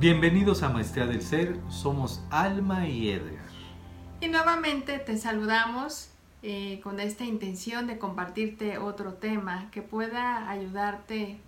Bienvenidos 0.00 0.62
a 0.62 0.68
Maestría 0.68 1.06
del 1.06 1.22
Ser, 1.22 1.58
somos 1.68 2.22
Alma 2.30 2.86
y 2.86 3.10
Edgar. 3.10 3.44
Y 4.20 4.28
nuevamente 4.28 5.00
te 5.00 5.18
saludamos 5.18 6.10
eh, 6.44 6.78
con 6.84 7.00
esta 7.00 7.24
intención 7.24 7.88
de 7.88 7.98
compartirte 7.98 8.78
otro 8.78 9.14
tema 9.14 9.68
que 9.72 9.82
pueda 9.82 10.48
ayudarte 10.48 11.40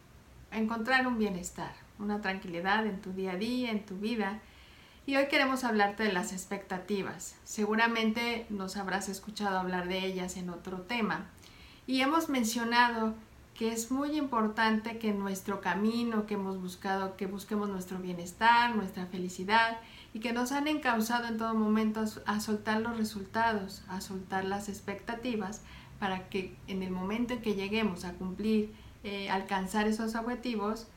a 0.51 0.59
encontrar 0.59 1.07
un 1.07 1.17
bienestar, 1.17 1.71
una 2.01 2.23
tranquilidad 2.23 2.87
en 2.87 3.01
tu 3.01 3.13
día 3.13 3.35
a 3.35 3.37
día, 3.37 3.71
en 3.71 3.87
tu 3.87 3.99
vida. 3.99 4.41
Y 5.07 5.15
hoy 5.15 5.29
queremos 5.29 5.63
hablarte 5.63 6.03
de 6.03 6.13
las 6.13 6.33
expectativas. 6.33 7.37
Seguramente 7.45 8.47
nos 8.51 8.77
habrás 8.77 9.09
escuchado 9.09 9.61
hablar 9.61 9.87
de 9.87 10.05
ellas 10.05 10.37
en 10.37 10.51
otro 10.51 10.81
tema. 10.81 11.27
Y 11.87 12.01
hemos 12.01 12.29
mencionado 12.29 13.15
que 13.61 13.71
es 13.71 13.91
muy 13.91 14.17
importante 14.17 14.97
que 14.97 15.13
nuestro 15.13 15.61
camino 15.61 16.25
que 16.25 16.33
hemos 16.33 16.59
buscado, 16.59 17.19
que 17.19 17.27
busquemos 17.27 17.69
nuestro 17.69 17.99
bienestar, 17.99 18.75
nuestra 18.75 19.05
felicidad 19.05 19.81
y 20.15 20.21
que 20.21 20.33
nos 20.33 20.51
han 20.53 20.67
encauzado 20.67 21.29
en 21.29 21.37
todo 21.37 21.53
momento 21.53 22.03
a, 22.25 22.41
soltar 22.41 22.81
los 22.81 22.97
resultados, 22.97 23.83
a 23.89 24.01
soltar 24.01 24.47
las 24.47 24.71
expectativas 24.71 25.61
para 25.99 26.31
que 26.31 26.57
en 26.69 26.83
el 26.83 26.91
momento 26.91 27.35
en 27.35 27.43
que 27.43 27.55
lleguemos 27.55 28.07
a 28.07 28.15
cumplir, 28.15 28.73
eh, 29.05 29.29
alcanzar 29.29 29.87
esos 29.87 30.15
objetivos, 30.15 30.89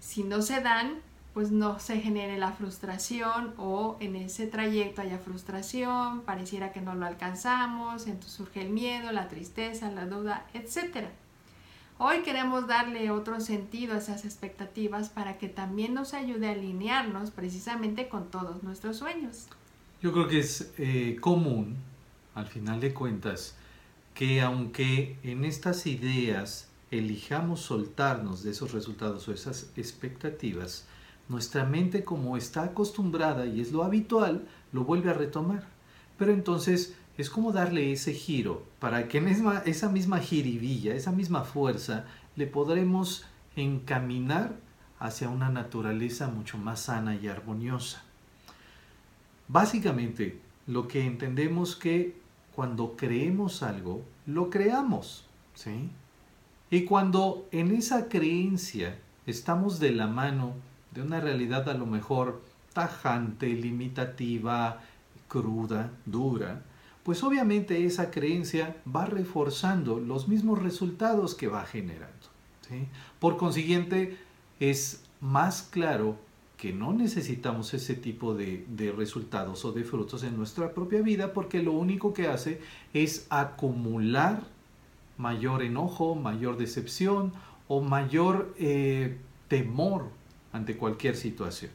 si 0.00 0.22
no 0.22 0.40
se 0.40 0.62
dan, 0.62 1.00
pues 1.34 1.50
no 1.50 1.80
se 1.80 2.00
genere 2.00 2.38
la 2.38 2.52
frustración 2.52 3.52
o 3.58 3.98
en 4.00 4.16
ese 4.16 4.46
trayecto 4.46 5.02
haya 5.02 5.18
frustración, 5.18 6.22
pareciera 6.22 6.72
que 6.72 6.80
no 6.80 6.94
lo 6.94 7.04
alcanzamos, 7.04 8.06
entonces 8.06 8.32
surge 8.32 8.62
el 8.62 8.70
miedo, 8.70 9.12
la 9.12 9.28
tristeza, 9.28 9.90
la 9.90 10.06
duda, 10.06 10.46
etcétera. 10.54 11.10
Hoy 11.96 12.22
queremos 12.22 12.66
darle 12.66 13.12
otro 13.12 13.40
sentido 13.40 13.94
a 13.94 13.98
esas 13.98 14.24
expectativas 14.24 15.10
para 15.10 15.38
que 15.38 15.48
también 15.48 15.94
nos 15.94 16.12
ayude 16.12 16.48
a 16.48 16.52
alinearnos 16.52 17.30
precisamente 17.30 18.08
con 18.08 18.30
todos 18.30 18.64
nuestros 18.64 18.96
sueños. 18.96 19.46
Yo 20.02 20.12
creo 20.12 20.26
que 20.26 20.40
es 20.40 20.72
eh, 20.76 21.16
común, 21.20 21.76
al 22.34 22.46
final 22.46 22.80
de 22.80 22.92
cuentas, 22.92 23.54
que 24.12 24.42
aunque 24.42 25.18
en 25.22 25.44
estas 25.44 25.86
ideas 25.86 26.68
elijamos 26.90 27.60
soltarnos 27.60 28.42
de 28.42 28.50
esos 28.50 28.72
resultados 28.72 29.28
o 29.28 29.32
esas 29.32 29.70
expectativas, 29.76 30.86
nuestra 31.28 31.64
mente 31.64 32.02
como 32.02 32.36
está 32.36 32.64
acostumbrada 32.64 33.46
y 33.46 33.60
es 33.60 33.70
lo 33.70 33.84
habitual, 33.84 34.46
lo 34.72 34.84
vuelve 34.84 35.10
a 35.10 35.14
retomar. 35.14 35.64
Pero 36.18 36.32
entonces 36.32 36.96
es 37.16 37.30
como 37.30 37.52
darle 37.52 37.92
ese 37.92 38.12
giro 38.12 38.64
para 38.78 39.08
que 39.08 39.18
esa 39.66 39.88
misma 39.88 40.18
jiribilla, 40.18 40.94
esa 40.94 41.12
misma 41.12 41.44
fuerza, 41.44 42.06
le 42.36 42.46
podremos 42.46 43.24
encaminar 43.56 44.56
hacia 44.98 45.28
una 45.28 45.48
naturaleza 45.48 46.28
mucho 46.28 46.58
más 46.58 46.80
sana 46.80 47.14
y 47.14 47.28
armoniosa. 47.28 48.02
Básicamente, 49.48 50.40
lo 50.66 50.88
que 50.88 51.04
entendemos 51.04 51.76
que 51.76 52.16
cuando 52.54 52.96
creemos 52.96 53.62
algo, 53.62 54.02
lo 54.26 54.50
creamos, 54.50 55.26
¿sí? 55.54 55.90
Y 56.70 56.84
cuando 56.84 57.46
en 57.52 57.72
esa 57.72 58.08
creencia 58.08 58.98
estamos 59.26 59.78
de 59.78 59.92
la 59.92 60.06
mano 60.06 60.54
de 60.92 61.02
una 61.02 61.20
realidad 61.20 61.68
a 61.68 61.74
lo 61.74 61.86
mejor 61.86 62.42
tajante, 62.72 63.48
limitativa, 63.48 64.80
cruda, 65.28 65.90
dura, 66.06 66.62
pues 67.04 67.22
obviamente 67.22 67.84
esa 67.84 68.10
creencia 68.10 68.76
va 68.94 69.04
reforzando 69.04 70.00
los 70.00 70.26
mismos 70.26 70.62
resultados 70.62 71.34
que 71.34 71.48
va 71.48 71.64
generando. 71.64 72.12
Por 73.20 73.36
consiguiente, 73.36 74.16
es 74.58 75.04
más 75.20 75.62
claro 75.62 76.18
que 76.56 76.72
no 76.72 76.94
necesitamos 76.94 77.74
ese 77.74 77.94
tipo 77.94 78.34
de, 78.34 78.94
resultados 78.96 79.66
o 79.66 79.72
de 79.72 79.84
frutos 79.84 80.24
en 80.24 80.36
nuestra 80.36 80.72
propia 80.72 81.02
vida 81.02 81.34
porque 81.34 81.62
lo 81.62 81.72
único 81.72 82.14
que 82.14 82.26
hace 82.26 82.60
es 82.94 83.26
acumular 83.28 84.42
mayor 85.18 85.62
enojo, 85.62 86.14
mayor 86.14 86.56
decepción 86.56 87.34
o 87.68 87.82
mayor 87.82 88.54
eh, 88.58 89.18
temor 89.48 90.08
ante 90.52 90.78
cualquier 90.78 91.16
situación. 91.16 91.70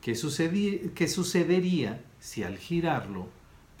¿Qué, 0.00 0.14
¿Qué 0.94 1.08
sucedería 1.08 2.02
si 2.18 2.42
al 2.42 2.56
girarlo 2.56 3.28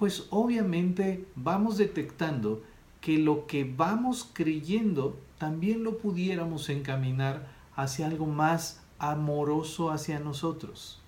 pues 0.00 0.28
obviamente 0.30 1.26
vamos 1.36 1.76
detectando 1.76 2.62
que 3.02 3.18
lo 3.18 3.46
que 3.46 3.64
vamos 3.64 4.30
creyendo 4.32 5.20
también 5.36 5.84
lo 5.84 5.98
pudiéramos 5.98 6.70
encaminar 6.70 7.46
hacia 7.76 8.06
algo 8.06 8.24
más 8.24 8.80
amoroso 8.98 9.90
hacia 9.90 10.18
nosotros. 10.18 11.02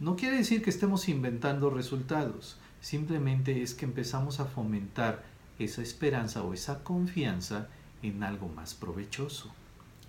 No 0.00 0.16
quiere 0.16 0.38
decir 0.38 0.62
que 0.62 0.70
estemos 0.70 1.10
inventando 1.10 1.68
resultados, 1.68 2.56
simplemente 2.80 3.60
es 3.60 3.74
que 3.74 3.84
empezamos 3.84 4.40
a 4.40 4.46
fomentar 4.46 5.24
esa 5.58 5.82
esperanza 5.82 6.42
o 6.42 6.54
esa 6.54 6.82
confianza 6.82 7.68
en 8.02 8.22
algo 8.22 8.48
más 8.48 8.72
provechoso. 8.72 9.52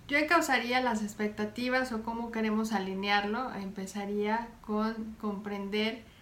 Yo 0.08 0.16
encausaría 0.16 0.80
las 0.80 1.02
expectativas 1.02 1.92
o 1.92 2.02
cómo 2.02 2.32
queremos 2.32 2.72
alinearlo, 2.72 3.52
empezaría 3.52 4.48
con 4.62 5.14
comprender 5.20 6.13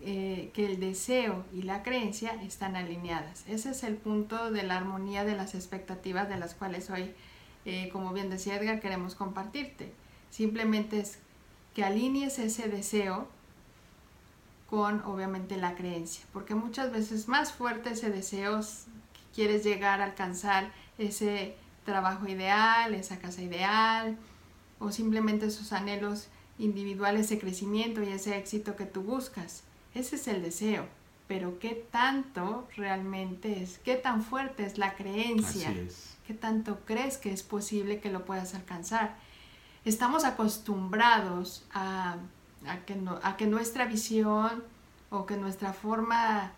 eh, 0.00 0.50
que 0.54 0.66
el 0.66 0.80
deseo 0.80 1.44
y 1.52 1.62
la 1.62 1.82
creencia 1.82 2.32
están 2.42 2.76
alineadas. 2.76 3.44
Ese 3.48 3.70
es 3.70 3.82
el 3.82 3.96
punto 3.96 4.50
de 4.50 4.62
la 4.62 4.76
armonía 4.76 5.24
de 5.24 5.34
las 5.34 5.54
expectativas 5.54 6.28
de 6.28 6.38
las 6.38 6.54
cuales 6.54 6.88
hoy, 6.90 7.12
eh, 7.64 7.88
como 7.92 8.12
bien 8.12 8.30
decía 8.30 8.56
Edgar, 8.56 8.80
queremos 8.80 9.14
compartirte. 9.14 9.92
Simplemente 10.30 11.00
es 11.00 11.18
que 11.74 11.84
alinees 11.84 12.38
ese 12.38 12.68
deseo 12.68 13.28
con 14.70 15.00
obviamente 15.04 15.56
la 15.56 15.74
creencia, 15.74 16.24
porque 16.32 16.54
muchas 16.54 16.92
veces 16.92 17.26
más 17.26 17.52
fuerte 17.52 17.90
ese 17.90 18.10
deseo, 18.10 18.60
quieres 19.34 19.64
llegar 19.64 20.00
a 20.00 20.04
alcanzar 20.04 20.72
ese 20.98 21.56
trabajo 21.84 22.28
ideal, 22.28 22.94
esa 22.94 23.18
casa 23.18 23.40
ideal, 23.40 24.18
o 24.78 24.92
simplemente 24.92 25.46
esos 25.46 25.72
anhelos 25.72 26.28
individuales 26.58 27.28
de 27.30 27.38
crecimiento 27.38 28.02
y 28.02 28.08
ese 28.08 28.36
éxito 28.36 28.76
que 28.76 28.84
tú 28.84 29.02
buscas. 29.02 29.62
Ese 29.94 30.16
es 30.16 30.28
el 30.28 30.42
deseo. 30.42 30.86
Pero 31.26 31.58
qué 31.58 31.86
tanto 31.90 32.66
realmente 32.76 33.62
es, 33.62 33.78
qué 33.78 33.96
tan 33.96 34.22
fuerte 34.22 34.64
es 34.64 34.78
la 34.78 34.94
creencia, 34.94 35.74
qué 36.26 36.32
tanto 36.32 36.80
crees 36.86 37.18
que 37.18 37.32
es 37.32 37.42
posible 37.42 38.00
que 38.00 38.10
lo 38.10 38.24
puedas 38.24 38.54
alcanzar. 38.54 39.16
Estamos 39.84 40.24
acostumbrados 40.24 41.66
a, 41.72 42.16
que 42.86 42.96
a 43.22 43.36
que 43.36 43.46
nuestra 43.46 43.84
visión 43.84 44.64
o 45.10 45.26
que 45.26 45.36
nuestra 45.36 45.74
forma 45.74 46.52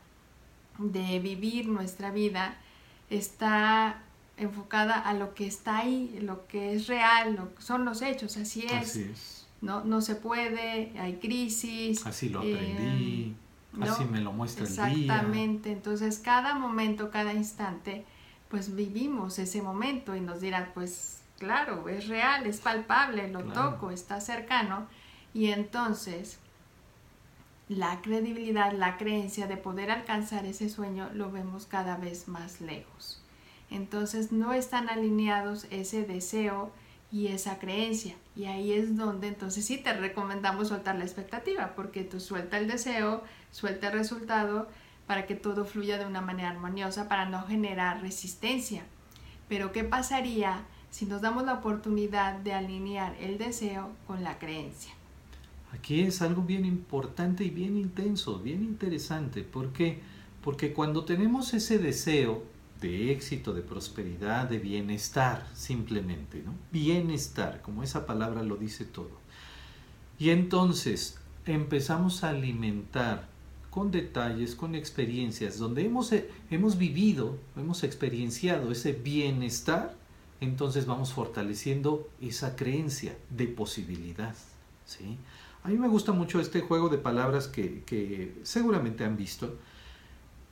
de 0.79 1.19
vivir 1.19 1.69
nuestra 1.69 2.13
vida 2.13 2.57
está 3.11 4.03
enfocada 4.37 4.95
a 4.95 5.13
lo 5.15 5.35
que 5.35 5.47
está 5.47 5.79
ahí, 5.79 6.19
lo 6.23 6.47
que 6.47 6.75
es 6.75 6.87
real, 6.87 7.51
son 7.59 7.85
los 7.85 8.03
hechos, 8.03 8.37
así 8.37 8.67
es. 8.67 9.40
¿No? 9.61 9.85
No 9.85 10.01
se 10.01 10.15
puede, 10.15 10.93
hay 10.99 11.15
crisis. 11.17 12.07
Así 12.07 12.29
lo 12.29 12.41
aprendí, 12.41 13.35
eh, 13.81 13.83
así 13.83 14.05
me 14.05 14.21
lo 14.21 14.33
muestra 14.33 14.67
el 14.67 14.75
día. 14.75 14.89
Exactamente, 14.89 15.73
entonces 15.73 16.19
cada 16.19 16.55
momento, 16.55 17.11
cada 17.11 17.33
instante, 17.33 18.05
pues 18.49 18.75
vivimos 18.75 19.39
ese 19.39 19.63
momento 19.63 20.17
y 20.17 20.21
nos 20.21 20.41
dirán, 20.41 20.71
pues 20.75 21.23
claro, 21.39 21.89
es 21.89 22.09
real, 22.09 22.47
es 22.47 22.61
palpable, 22.61 23.29
lo 23.29 23.43
toco, 23.45 23.91
está 23.91 24.21
cercano. 24.21 24.87
Y 25.33 25.47
entonces 25.47 26.39
la 27.69 28.03
credibilidad, 28.03 28.73
la 28.73 28.97
creencia 28.99 29.47
de 29.47 29.57
poder 29.57 29.93
alcanzar 29.93 30.45
ese 30.45 30.69
sueño 30.69 31.09
lo 31.15 31.31
vemos 31.31 31.67
cada 31.67 31.97
vez 31.97 32.27
más 32.27 32.61
lejos. 32.61 33.23
Entonces 33.71 34.33
no 34.33 34.53
están 34.53 34.89
alineados 34.89 35.67
ese 35.71 36.05
deseo 36.05 36.73
y 37.13 37.29
esa 37.29 37.59
creencia. 37.59 38.15
Y 38.37 38.45
ahí 38.45 38.73
es 38.73 38.97
donde 38.97 39.29
entonces 39.29 39.65
sí 39.65 39.79
te 39.79 39.93
recomendamos 39.93 40.69
soltar 40.69 40.97
la 40.97 41.05
expectativa, 41.05 41.75
porque 41.75 42.05
tú 42.05 42.21
suelta 42.21 42.59
el 42.59 42.69
deseo, 42.69 43.23
suelta 43.51 43.89
el 43.89 43.95
resultado 43.95 44.69
para 45.07 45.27
que 45.27 45.35
todo 45.35 45.65
fluya 45.65 45.99
de 45.99 46.07
una 46.07 46.21
manera 46.21 46.51
armoniosa, 46.51 47.09
para 47.09 47.29
no 47.29 47.45
generar 47.47 48.01
resistencia. 48.01 48.85
Pero 49.49 49.73
¿qué 49.73 49.83
pasaría 49.83 50.65
si 50.91 51.07
nos 51.07 51.21
damos 51.21 51.45
la 51.45 51.55
oportunidad 51.55 52.35
de 52.39 52.53
alinear 52.53 53.17
el 53.21 53.39
deseo 53.39 53.91
con 54.07 54.23
la 54.23 54.39
creencia? 54.39 54.93
Aquí 55.73 56.03
es 56.03 56.23
algo 56.23 56.43
bien 56.43 56.65
importante 56.65 57.45
y 57.45 57.51
bien 57.51 57.77
intenso, 57.77 58.39
bien 58.39 58.63
interesante. 58.63 59.43
¿Por 59.43 59.73
qué? 59.73 60.01
Porque 60.43 60.73
cuando 60.73 61.05
tenemos 61.05 61.55
ese 61.55 61.79
deseo, 61.79 62.45
de 62.81 63.13
éxito, 63.13 63.53
de 63.53 63.63
prosperidad, 63.63 64.49
de 64.49 64.59
bienestar, 64.59 65.47
simplemente, 65.55 66.43
¿no? 66.43 66.55
Bienestar, 66.73 67.61
como 67.63 67.83
esa 67.83 68.07
palabra 68.07 68.43
lo 68.43 68.57
dice 68.57 68.85
todo. 68.85 69.19
Y 70.19 70.31
entonces 70.31 71.19
empezamos 71.47 72.25
a 72.25 72.31
alimentar 72.31 73.29
con 73.71 73.91
detalles, 73.91 74.55
con 74.55 74.75
experiencias, 74.75 75.59
donde 75.59 75.85
hemos, 75.87 76.13
hemos 76.51 76.77
vivido, 76.77 77.39
hemos 77.57 77.85
experienciado 77.85 78.73
ese 78.73 78.93
bienestar, 78.93 79.95
entonces 80.41 80.87
vamos 80.87 81.13
fortaleciendo 81.13 82.09
esa 82.21 82.57
creencia 82.57 83.17
de 83.31 83.47
posibilidad. 83.47 84.35
¿sí? 84.85 85.17
A 85.63 85.69
mí 85.69 85.77
me 85.77 85.89
gusta 85.89 86.13
mucho 86.13 86.41
este 86.41 86.61
juego 86.61 86.89
de 86.89 86.99
palabras 86.99 87.47
que, 87.47 88.35
seguramente 88.43 89.05
han 89.05 89.17
visto, 89.17 89.57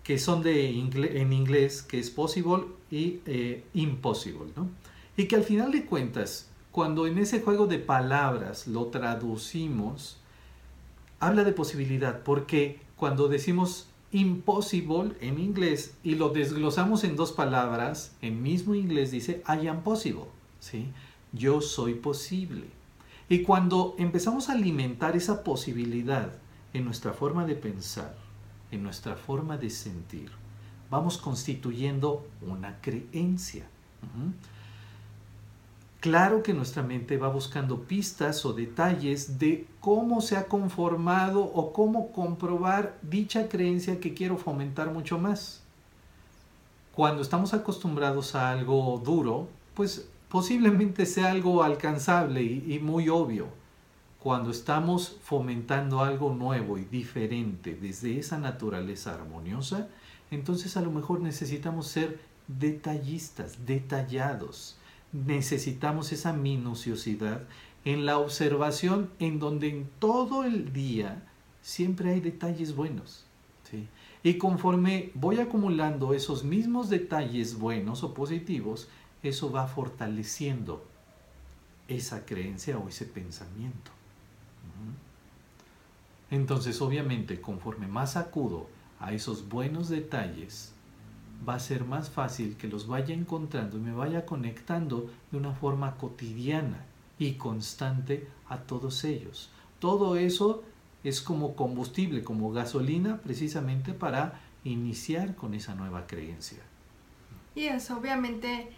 que 0.09 0.19
son 0.19 0.43
de 0.43 0.71
en 0.71 1.35
inglés, 1.35 1.83
que 1.83 1.99
es 1.99 2.09
possible 2.09 2.65
y 2.91 3.21
eh, 3.27 3.63
impossible, 3.75 4.51
¿no? 4.57 4.71
Y 5.19 5.27
que 5.27 5.37
al 5.37 5.45
final 5.45 5.71
de 5.71 5.85
cuentas, 5.85 6.49
cuando 6.73 7.07
en 7.07 7.19
ese 7.19 7.43
juego 7.43 7.67
de 7.67 7.79
palabras 7.79 8.67
lo 8.67 8.87
traducimos, 8.87 10.17
habla 11.21 11.45
de 11.45 11.53
posibilidad, 11.53 12.23
porque 12.23 12.81
cuando 12.97 13.29
decimos 13.29 13.89
impossible 14.11 15.13
en 15.21 15.39
inglés 15.39 15.93
y 16.03 16.15
lo 16.15 16.31
desglosamos 16.31 17.05
en 17.05 17.15
dos 17.15 17.33
palabras, 17.33 18.13
en 18.23 18.43
mismo 18.43 18.75
inglés 18.75 19.11
dice 19.11 19.43
I 19.47 19.67
am 19.67 19.83
possible, 19.83 20.25
¿sí? 20.59 20.87
Yo 21.35 21.61
soy 21.61 21.93
posible. 21.93 22.65
Y 23.29 23.43
cuando 23.43 23.95
empezamos 23.99 24.49
a 24.49 24.53
alimentar 24.53 25.19
esa 25.19 25.45
posibilidad 25.45 26.33
en 26.73 26.87
nuestra 26.87 27.13
forma 27.13 27.45
de 27.45 27.57
pensar, 27.57 28.28
en 28.71 28.83
nuestra 28.83 29.17
forma 29.17 29.57
de 29.57 29.71
sentir, 29.71 30.31
vamos 30.91 31.19
constituyendo 31.19 32.27
una 32.43 32.81
creencia. 32.81 33.67
Claro 36.01 36.45
que 36.45 36.55
nuestra 36.55 36.85
mente 36.85 37.17
va 37.17 37.29
buscando 37.29 37.83
pistas 37.83 38.47
o 38.47 38.53
detalles 38.53 39.41
de 39.41 39.67
cómo 39.81 40.21
se 40.21 40.37
ha 40.37 40.47
conformado 40.47 41.43
o 41.43 41.73
cómo 41.73 42.13
comprobar 42.13 42.97
dicha 43.03 43.49
creencia 43.49 43.99
que 43.99 44.15
quiero 44.15 44.39
fomentar 44.39 44.93
mucho 44.93 45.19
más. 45.19 45.63
Cuando 46.95 47.23
estamos 47.23 47.53
acostumbrados 47.53 48.37
a 48.37 48.51
algo 48.51 49.03
duro, 49.05 49.49
pues 49.75 50.09
posiblemente 50.29 51.05
sea 51.05 51.33
algo 51.33 51.65
alcanzable 51.65 52.43
y, 52.43 52.79
muy 52.79 53.09
obvio. 53.09 53.49
Cuando 54.29 54.51
estamos 54.51 55.17
fomentando 55.23 56.03
algo 56.03 56.35
nuevo 56.35 56.77
y 56.77 56.85
diferente 56.85 57.75
desde 57.75 58.19
esa 58.19 58.37
naturaleza 58.37 59.15
armoniosa, 59.15 59.89
entonces 60.31 60.77
a 60.77 60.83
lo 60.83 60.91
mejor 60.91 61.21
necesitamos 61.21 61.87
ser 61.87 62.21
detallistas, 62.47 63.65
detallados 63.65 64.77
necesitamos 65.13 66.13
esa 66.13 66.35
minuciosidad 66.35 67.45
en 67.87 68.05
la 68.05 68.19
observación 68.19 69.09
en 69.19 69.39
donde 69.39 69.71
en 69.71 69.89
todo 69.99 70.45
el 70.45 70.75
día 70.75 71.23
siempre 71.63 72.11
hay 72.11 72.21
detalles 72.21 72.77
buenos. 72.77 73.25
Y 74.23 74.35
conforme 74.35 75.11
voy 75.15 75.41
acumulando 75.41 76.13
esos 76.13 76.45
mismos 76.45 76.91
detalles 76.91 77.59
buenos 77.59 78.03
o 78.03 78.13
positivos, 78.13 78.91
eso 79.23 79.51
va 79.51 79.67
fortaleciendo 79.69 80.85
esa 81.89 82.27
creencia 82.27 82.77
o 82.77 82.91
ese 82.91 83.07
pensamiento. 83.07 83.98
Entonces, 86.31 86.81
obviamente, 86.83 87.41
conforme 87.41 87.87
más 87.87 88.17
acudo 88.17 88.69
a 89.01 89.13
esos 89.13 89.49
buenos 89.49 89.89
detalles, 89.89 90.73
va 91.49 91.55
a 91.55 91.61
ser 91.61 91.85
más 91.85 92.11
fácil 92.11 92.57
que 92.57 92.69
los 92.69 92.87
vaya 92.87 93.15
encontrando 93.15 93.79
y 93.79 93.81
me 93.81 93.93
vaya 93.93 94.27
conectando 94.27 95.11
de 95.31 95.39
una 95.39 95.53
forma 95.53 95.97
cotidiana 95.97 96.85
y 97.19 97.35
constante 97.35 98.29
a 98.49 98.59
todos 98.59 99.05
ellos. 99.05 99.51
Todo 99.79 100.17
eso 100.17 100.65
es 101.05 101.21
como 101.21 101.55
combustible, 101.55 102.25
como 102.25 102.51
gasolina, 102.51 103.19
precisamente 103.19 103.93
para 103.93 104.41
iniciar 104.65 105.35
con 105.35 105.55
esa 105.55 105.75
nueva 105.75 106.07
creencia. 106.07 106.59
Y 107.55 107.65
eso 107.65 107.97
obviamente 107.97 108.69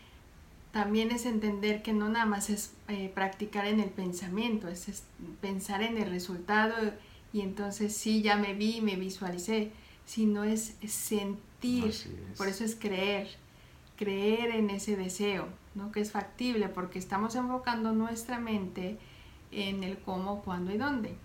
también 0.73 1.11
es 1.11 1.27
entender 1.27 1.83
que 1.83 1.93
no 1.93 2.09
nada 2.09 2.27
más 2.27 2.51
es 2.51 2.73
eh, 2.89 3.11
practicar 3.15 3.67
en 3.67 3.81
el 3.81 3.91
pensamiento, 3.91 4.69
es, 4.69 5.05
pensar 5.41 5.83
en 5.83 5.99
el 5.99 6.11
resultado 6.11 6.75
y 7.33 7.43
entonces 7.43 7.97
sí, 7.97 8.23
ya 8.23 8.37
me 8.37 8.55
vi, 8.55 8.81
me 8.81 8.97
visualicé, 8.97 9.73
sino 10.05 10.45
es 10.45 10.77
sentir 10.87 11.41
por 12.37 12.49
eso 12.49 12.65
es 12.65 12.75
creer, 12.75 13.29
creer 13.97 14.51
en 14.51 14.71
ese 14.71 14.97
deseo, 14.97 15.49
¿no? 15.75 15.93
que 15.93 16.01
es 16.01 16.11
factible 16.11 16.69
porque 16.69 16.99
estamos 16.99 17.35
enfocando 17.35 17.93
nuestra 17.93 18.39
mente 18.39 18.99
en 19.51 19.85
el 19.85 19.99
cómo, 19.99 20.43
cuándo 20.43 20.73
y 20.73 20.79
dónde. 20.79 21.17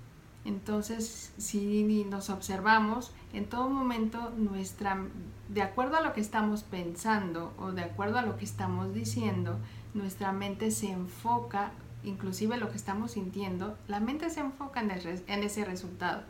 Entonces, 0.43 1.33
si 1.37 2.03
nos 2.03 2.29
observamos, 2.29 3.13
en 3.33 3.45
todo 3.45 3.67
momento 3.69 4.31
nuestra, 4.37 5.03
de 5.49 5.61
acuerdo 5.63 5.95
a 5.95 6.01
lo 6.01 6.13
que 6.13 6.21
estamos 6.21 6.63
pensando 6.63 7.53
o 7.57 7.71
de 7.71 7.83
acuerdo 7.83 8.19
a 8.19 8.21
lo 8.21 8.37
que 8.37 8.45
estamos 8.45 8.93
diciendo, 8.93 9.57
nuestra 9.95 10.33
mente 10.33 10.69
se 10.69 10.91
enfoca, 10.91 11.71
inclusive 12.05 12.57
lo 12.57 12.69
que 12.69 12.77
estamos 12.77 13.11
sintiendo, 13.11 13.77
la 13.87 13.99
mente 13.99 14.29
se 14.29 14.39
enfoca 14.39 14.79
en, 14.79 14.91
en 14.91 15.43
ese 15.43 15.65
resultado. 15.65 16.23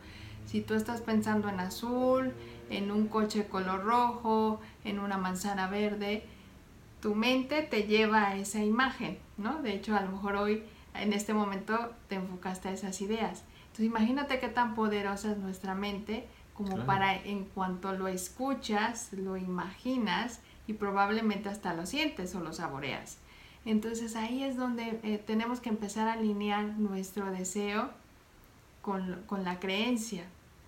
Si 0.46 0.60
tú 0.60 0.74
estás 0.74 1.00
pensando 1.00 1.48
en 1.48 1.60
azul, 1.60 2.32
en 2.70 2.90
un 2.90 3.08
coche 3.08 3.46
color 3.46 3.84
rojo, 3.84 4.60
en 4.84 4.98
una 4.98 5.18
manzana 5.18 5.68
verde, 5.68 6.24
tu 7.00 7.14
mente 7.14 7.62
te 7.62 7.84
lleva 7.84 8.28
a 8.28 8.36
esa 8.36 8.62
imagen, 8.62 9.18
¿no? 9.36 9.62
De 9.62 9.74
hecho, 9.74 9.94
a 9.94 10.00
lo 10.00 10.12
mejor 10.12 10.36
hoy, 10.36 10.64
en 10.94 11.12
este 11.12 11.34
momento, 11.34 11.92
te 12.08 12.16
enfocaste 12.16 12.68
a 12.68 12.72
esas 12.72 13.00
ideas. 13.00 13.44
Entonces, 13.66 13.86
imagínate 13.86 14.40
qué 14.40 14.48
tan 14.48 14.74
poderosa 14.74 15.32
es 15.32 15.38
nuestra 15.38 15.74
mente 15.74 16.26
como 16.54 16.86
para, 16.86 17.14
en 17.14 17.44
cuanto 17.44 17.92
lo 17.92 18.08
escuchas, 18.08 19.12
lo 19.12 19.36
imaginas 19.36 20.40
y 20.66 20.72
probablemente 20.72 21.50
hasta 21.50 21.74
lo 21.74 21.84
sientes 21.84 22.34
o 22.34 22.40
lo 22.40 22.52
saboreas. 22.52 23.18
Entonces, 23.66 24.16
ahí 24.16 24.42
es 24.42 24.56
donde 24.56 24.98
eh, 25.02 25.22
tenemos 25.26 25.60
que 25.60 25.68
empezar 25.68 26.08
a 26.08 26.14
alinear 26.14 26.64
nuestro 26.78 27.30
deseo 27.30 27.90
con, 28.80 29.22
con 29.26 29.44
la 29.44 29.58
creencia, 29.60 30.24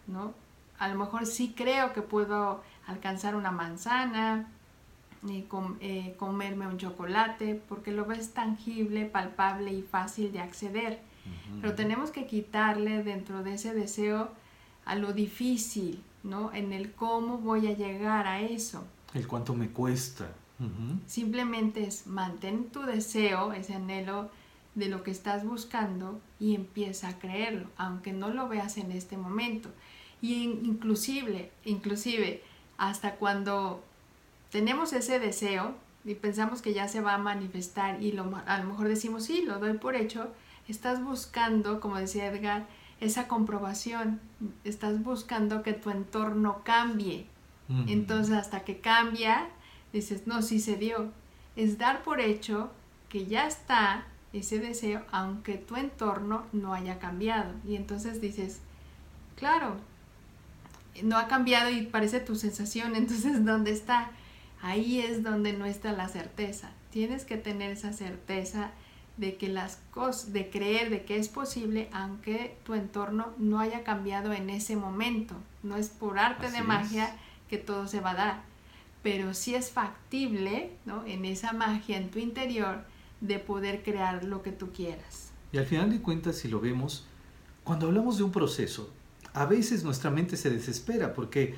¿no? 0.06 0.35
a 0.79 0.89
lo 0.89 0.95
mejor 0.97 1.27
sí 1.27 1.55
creo 1.56 1.93
que 1.93 2.03
puedo 2.03 2.62
alcanzar 2.87 3.35
una 3.35 3.50
manzana, 3.50 4.49
y 5.27 5.45
eh, 5.81 6.15
comerme 6.17 6.69
un 6.69 6.79
chocolate, 6.79 7.61
porque 7.69 7.91
lo 7.91 8.05
ves 8.05 8.35
tangible, 8.35 9.05
palpable 9.05 9.73
y 9.73 9.83
fácil 9.83 10.31
de 10.31 10.39
acceder. 10.39 11.01
Pero 11.61 11.75
tenemos 11.75 12.11
que 12.11 12.27
quitarle 12.27 13.03
dentro 13.03 13.43
de 13.43 13.55
ese 13.55 13.75
deseo 13.75 14.31
a 14.85 14.94
lo 14.94 15.12
difícil, 15.12 16.03
¿no? 16.23 16.55
En 16.55 16.73
el 16.73 16.93
cómo 16.93 17.39
voy 17.39 17.67
a 17.67 17.77
llegar 17.77 18.27
a 18.27 18.41
eso. 18.41 18.85
El 19.12 19.27
cuánto 19.27 19.55
me 19.55 19.69
cuesta. 19.69 20.29
Simplemente 21.06 21.84
es 21.84 22.06
mantén 22.06 22.70
tu 22.70 22.82
deseo, 22.82 23.53
ese 23.53 23.74
anhelo 23.74 24.31
de 24.74 24.88
lo 24.88 25.03
que 25.03 25.10
estás 25.10 25.44
buscando 25.44 26.20
y 26.41 26.55
empieza 26.55 27.08
a 27.08 27.19
creerlo, 27.19 27.69
aunque 27.77 28.12
no 28.12 28.31
lo 28.31 28.48
veas 28.48 28.77
en 28.77 28.91
este 28.93 29.17
momento. 29.17 29.70
Y 30.20 30.43
inclusive, 30.43 31.53
inclusive 31.65 32.43
hasta 32.77 33.17
cuando 33.17 33.84
tenemos 34.50 34.93
ese 34.93 35.19
deseo 35.19 35.74
y 36.05 36.15
pensamos 36.15 36.62
que 36.62 36.72
ya 36.72 36.88
se 36.88 37.00
va 37.00 37.15
a 37.15 37.19
manifestar 37.19 38.03
y 38.03 38.12
lo, 38.12 38.31
a 38.46 38.58
lo 38.58 38.65
mejor 38.65 38.88
decimos, 38.88 39.24
sí, 39.24 39.43
lo 39.43 39.58
doy 39.58 39.74
por 39.74 39.94
hecho, 39.94 40.32
estás 40.69 41.03
buscando, 41.03 41.81
como 41.81 41.96
decía 41.96 42.27
Edgar, 42.27 42.67
esa 43.00 43.29
comprobación, 43.29 44.20
estás 44.65 45.03
buscando 45.03 45.62
que 45.62 45.72
tu 45.72 45.91
entorno 45.91 46.62
cambie. 46.65 47.27
Entonces 47.86 48.34
hasta 48.34 48.65
que 48.65 48.81
cambia, 48.81 49.46
dices, 49.93 50.27
no, 50.27 50.43
sí 50.43 50.61
se 50.61 50.77
dio. 50.77 51.11
Es 51.57 51.79
dar 51.79 52.03
por 52.03 52.21
hecho 52.21 52.71
que 53.09 53.27
ya 53.27 53.47
está 53.47 54.07
ese 54.33 54.59
deseo, 54.59 55.03
aunque 55.11 55.55
tu 55.55 55.77
entorno 55.77 56.45
no 56.53 56.75
haya 56.75 56.99
cambiado. 56.99 57.53
Y 57.67 57.77
entonces 57.77 58.21
dices, 58.21 58.61
claro, 59.37 59.77
no 61.03 61.17
ha 61.17 61.29
cambiado 61.29 61.71
y 61.71 61.83
parece 61.83 62.21
tu 62.21 62.37
sensación, 62.37 62.97
entonces 62.97 63.45
¿dónde 63.45 63.73
está? 63.73 64.11
Ahí 64.61 65.01
es 65.01 65.23
donde 65.23 65.53
no 65.53 65.65
está 65.65 65.93
la 65.93 66.09
certeza. 66.09 66.71
Tienes 66.91 67.25
que 67.25 67.37
tener 67.37 67.71
esa 67.71 67.93
certeza 67.93 68.71
de 69.17 69.37
que 69.37 69.49
las 69.49 69.81
cosas, 69.91 70.33
de 70.33 70.49
creer 70.49 70.91
de 70.91 71.05
que 71.05 71.17
es 71.17 71.29
posible 71.29 71.89
aunque 71.93 72.57
tu 72.65 72.75
entorno 72.75 73.33
no 73.37 73.61
haya 73.61 73.85
cambiado 73.85 74.33
en 74.33 74.49
ese 74.49 74.77
momento. 74.77 75.35
No 75.63 75.77
es 75.77 75.89
por 75.89 76.19
arte 76.19 76.51
de 76.51 76.63
magia 76.63 77.15
que 77.49 77.59
todo 77.59 77.89
se 77.89 78.01
va 78.01 78.13
a 78.13 78.15
dar, 78.15 78.43
pero 79.02 79.34
sí 79.34 79.55
es 79.55 79.70
factible, 79.70 80.70
¿no? 80.84 81.05
En 81.06 81.24
esa 81.24 81.52
magia 81.52 81.96
en 81.96 82.10
tu 82.10 82.19
interior 82.19 82.84
de 83.20 83.38
poder 83.38 83.82
crear 83.82 84.24
lo 84.24 84.43
que 84.43 84.52
tú 84.52 84.70
quieras. 84.72 85.32
Y 85.52 85.58
al 85.58 85.67
final 85.67 85.90
de 85.90 86.00
cuentas, 86.00 86.36
si 86.36 86.48
lo 86.48 86.60
vemos, 86.60 87.06
cuando 87.64 87.86
hablamos 87.86 88.19
de 88.19 88.24
un 88.24 88.32
proceso, 88.32 88.90
a 89.32 89.46
veces 89.46 89.84
nuestra 89.84 90.10
mente 90.10 90.36
se 90.36 90.50
desespera 90.50 91.14
porque 91.14 91.55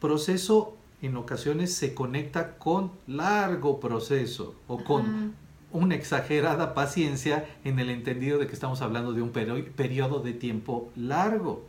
proceso 0.00 0.76
en 1.02 1.16
ocasiones 1.16 1.74
se 1.74 1.94
conecta 1.94 2.56
con 2.58 2.92
largo 3.06 3.80
proceso 3.80 4.54
o 4.66 4.82
con 4.82 5.34
una 5.72 5.94
exagerada 5.94 6.74
paciencia 6.74 7.46
en 7.64 7.78
el 7.78 7.90
entendido 7.90 8.38
de 8.38 8.46
que 8.46 8.54
estamos 8.54 8.80
hablando 8.80 9.12
de 9.12 9.22
un 9.22 9.30
periodo 9.30 10.20
de 10.20 10.32
tiempo 10.32 10.90
largo. 10.96 11.66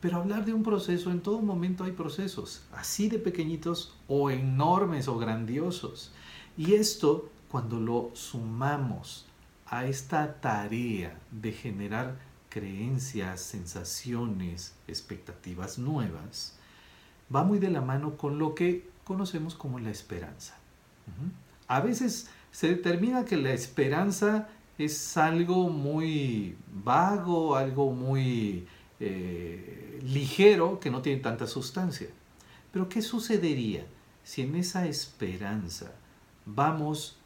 Pero 0.00 0.16
hablar 0.16 0.44
de 0.44 0.54
un 0.54 0.62
proceso, 0.62 1.10
en 1.10 1.20
todo 1.20 1.42
momento 1.42 1.84
hay 1.84 1.92
procesos, 1.92 2.62
así 2.72 3.08
de 3.08 3.18
pequeñitos 3.18 3.94
o 4.08 4.30
enormes 4.30 5.08
o 5.08 5.18
grandiosos. 5.18 6.12
Y 6.56 6.74
esto 6.74 7.28
cuando 7.50 7.78
lo 7.80 8.10
sumamos 8.14 9.26
a 9.66 9.86
esta 9.86 10.40
tarea 10.40 11.18
de 11.30 11.52
generar 11.52 12.16
creencias, 12.48 13.40
sensaciones, 13.40 14.74
expectativas 14.88 15.78
nuevas, 15.78 16.56
va 17.34 17.44
muy 17.44 17.58
de 17.58 17.70
la 17.70 17.80
mano 17.80 18.16
con 18.16 18.38
lo 18.38 18.54
que 18.54 18.88
conocemos 19.04 19.54
como 19.54 19.78
la 19.78 19.90
esperanza. 19.90 20.56
A 21.66 21.80
veces 21.80 22.30
se 22.50 22.68
determina 22.68 23.24
que 23.24 23.36
la 23.36 23.52
esperanza 23.52 24.48
es 24.78 25.16
algo 25.16 25.68
muy 25.68 26.56
vago, 26.84 27.56
algo 27.56 27.92
muy 27.92 28.66
eh, 29.00 29.98
ligero, 30.02 30.78
que 30.78 30.90
no 30.90 31.02
tiene 31.02 31.20
tanta 31.20 31.46
sustancia. 31.46 32.08
Pero 32.72 32.88
¿qué 32.88 33.02
sucedería 33.02 33.86
si 34.22 34.42
en 34.42 34.54
esa 34.54 34.86
esperanza 34.86 35.92
vamos 36.46 37.16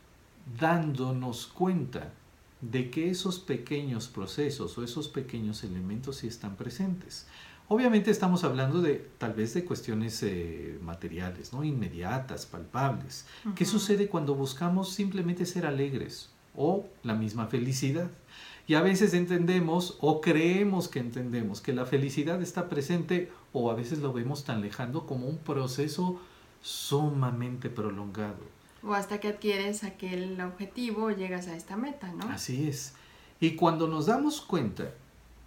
dándonos 0.59 1.47
cuenta 1.47 2.13
de 2.61 2.91
que 2.91 3.11
esos 3.11 3.41
pequeños 3.41 4.09
procesos 4.09 4.79
o 4.79 4.85
esos 4.85 5.09
pequeños 5.09 5.65
elementos 5.65 6.17
sí 6.19 6.29
están 6.29 6.57
presentes? 6.57 7.27
Obviamente 7.67 8.11
estamos 8.11 8.45
hablando 8.45 8.83
de 8.83 9.11
tal 9.17 9.33
vez 9.33 9.55
de 9.55 9.65
cuestiones 9.65 10.23
eh, 10.23 10.79
materiales, 10.83 11.53
¿no? 11.53 11.65
inmediatas, 11.65 12.45
palpables. 12.45 13.27
¿Qué 13.57 13.65
sucede 13.65 14.09
cuando 14.09 14.35
buscamos 14.35 14.93
simplemente 14.93 15.47
ser 15.47 15.65
alegres 15.65 16.31
o 16.55 16.87
la 17.03 17.15
misma 17.15 17.47
felicidad? 17.47 18.11
Y 18.67 18.75
a 18.75 18.81
veces 18.81 19.13
entendemos 19.13 19.99
o 20.01 20.21
creemos 20.21 20.89
que 20.89 20.99
entendemos 20.99 21.61
que 21.61 21.75
la 21.75 21.85
felicidad 21.85 22.41
está 22.43 22.69
presente 22.69 23.31
o 23.53 23.71
a 23.71 23.75
veces 23.75 23.99
lo 23.99 24.13
vemos 24.13 24.45
tan 24.45 24.63
lejano 24.63 25.07
como 25.07 25.27
un 25.27 25.39
proceso 25.39 26.19
sumamente 26.63 27.69
prolongado. 27.69 28.39
O 28.83 28.95
hasta 28.95 29.21
que 29.21 29.29
adquieres 29.29 29.85
aquel 29.85 30.41
objetivo 30.41 31.05
o 31.05 31.11
llegas 31.11 31.47
a 31.49 31.57
esta 31.57 31.77
meta, 31.77 32.13
¿no? 32.13 32.29
Así 32.31 32.69
es. 32.69 32.95
Y 33.39 33.55
cuando 33.57 33.87
nos 33.87 34.07
damos 34.07 34.41
cuenta 34.41 34.93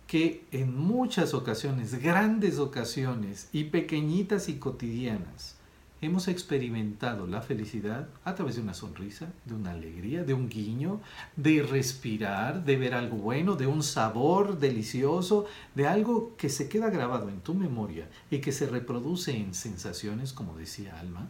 que 0.05 0.45
en 0.51 0.77
muchas 0.77 1.33
ocasiones, 1.33 2.01
grandes 2.01 2.59
ocasiones 2.59 3.49
y 3.51 3.65
pequeñitas 3.65 4.47
y 4.47 4.57
cotidianas, 4.57 5.56
hemos 6.01 6.27
experimentado 6.27 7.25
la 7.25 7.41
felicidad 7.41 8.07
a 8.23 8.35
través 8.35 8.55
de 8.55 8.61
una 8.61 8.73
sonrisa, 8.73 9.31
de 9.45 9.55
una 9.55 9.71
alegría, 9.71 10.23
de 10.23 10.33
un 10.33 10.47
guiño, 10.47 11.01
de 11.35 11.63
respirar, 11.63 12.63
de 12.63 12.77
ver 12.77 12.93
algo 12.93 13.17
bueno, 13.17 13.55
de 13.55 13.67
un 13.67 13.81
sabor 13.81 14.59
delicioso, 14.59 15.45
de 15.75 15.87
algo 15.87 16.35
que 16.37 16.49
se 16.49 16.69
queda 16.69 16.89
grabado 16.89 17.29
en 17.29 17.41
tu 17.41 17.53
memoria 17.53 18.09
y 18.29 18.39
que 18.39 18.51
se 18.51 18.67
reproduce 18.67 19.35
en 19.35 19.53
sensaciones, 19.53 20.33
como 20.33 20.55
decía 20.55 20.99
Alma. 20.99 21.29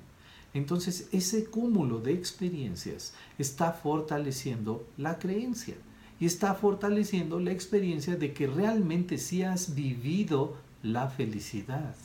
Entonces 0.54 1.08
ese 1.12 1.46
cúmulo 1.46 2.00
de 2.00 2.14
experiencias 2.14 3.14
está 3.38 3.72
fortaleciendo 3.72 4.86
la 4.98 5.20
creencia 5.20 5.76
y 6.20 6.26
está 6.26 6.56
fortaleciendo 6.56 7.40
la 7.40 7.52
experiencia 7.52 8.16
de 8.16 8.34
que 8.34 8.48
realmente 8.48 9.18
sí 9.18 9.44
has 9.44 9.76
vivido 9.76 10.58
la 10.82 11.10
felicidad. 11.10 11.96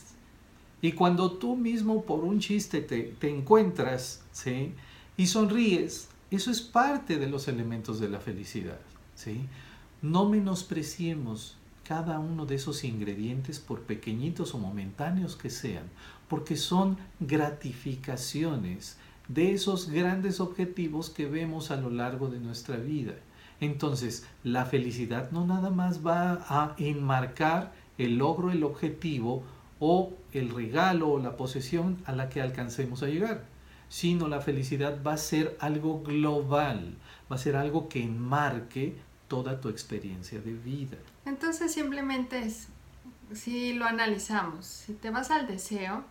Y 0.83 0.93
cuando 0.93 1.31
tú 1.31 1.57
mismo 1.57 2.03
por 2.03 2.25
un 2.25 2.41
chiste 2.41 2.81
te, 2.81 3.15
encuentras 3.31 4.23
¿sí? 4.33 4.75
y 5.17 5.29
sonríes, 5.29 6.09
eso 6.33 6.51
es 6.51 6.61
parte 6.61 7.19
de 7.19 7.29
los 7.29 7.47
elementos 7.47 8.01
de 8.01 8.09
la 8.09 8.19
felicidad. 8.19 8.81
¿sí? 9.15 9.47
No 10.03 10.29
menospreciemos 10.29 11.57
cada 11.85 12.19
uno 12.19 12.47
de 12.47 12.57
esos 12.57 12.83
ingredientes 12.83 13.61
por 13.61 13.83
pequeñitos 13.83 14.55
o 14.55 14.59
momentáneos 14.59 15.37
que 15.37 15.51
sean, 15.51 15.85
porque 16.29 16.57
son 16.57 16.99
gratificaciones 17.21 18.97
de 19.29 19.53
esos 19.53 19.89
grandes 19.89 20.41
objetivos 20.41 21.11
que 21.11 21.27
vemos 21.27 21.71
a 21.71 21.77
lo 21.77 21.91
largo 21.91 22.29
de 22.29 22.41
nuestra 22.41 22.77
vida. 22.77 23.15
Entonces, 23.61 24.27
la 24.43 24.67
felicidad 24.67 25.31
no 25.31 25.47
nada 25.47 25.71
más 25.71 26.05
va 26.05 26.45
a 26.49 26.75
enmarcar 26.79 27.73
el 27.99 28.19
logro, 28.19 28.51
el 28.51 28.65
objetivo 28.65 29.45
o 29.85 30.13
el 30.33 30.51
regalo 30.51 31.09
o 31.09 31.19
la 31.19 31.37
posesión 31.37 31.99
a 32.05 32.13
la 32.13 32.29
que 32.29 32.41
alcancemos 32.41 33.03
a 33.03 33.09
llegar, 33.09 33.43
sino 33.89 34.29
la 34.29 34.41
felicidad 34.41 35.03
va 35.05 35.15
a 35.15 35.17
ser 35.17 35.57
algo 35.59 36.05
global, 36.05 36.97
va 37.29 37.35
a 37.35 37.39
ser 37.41 37.57
algo 37.57 37.89
que 37.89 38.01
enmarque 38.01 38.95
toda 39.27 39.61
tu 39.61 39.69
experiencia 39.69 40.41
de 40.41 40.53
vida. 40.53 40.99
Entonces 41.27 41.73
simplemente 41.73 42.39
es, 42.39 42.69
si 43.33 43.73
lo 43.73 43.85
analizamos, 43.85 44.67
si 44.67 44.93
te 44.93 45.11
vas 45.11 45.33
al 45.33 45.49
deseo, 45.49 46.05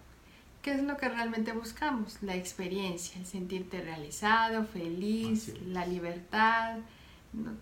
¿qué 0.61 0.73
es 0.73 0.83
lo 0.83 0.97
que 0.97 1.07
realmente 1.07 1.53
buscamos? 1.53 2.17
La 2.21 2.35
experiencia, 2.35 3.21
el 3.21 3.25
sentirte 3.25 3.79
realizado, 3.79 4.65
feliz, 4.65 5.53
la 5.65 5.85
libertad, 5.85 6.79